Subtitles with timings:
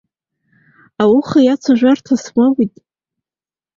[1.03, 2.73] Ауха иацәажәарҭа смоуит.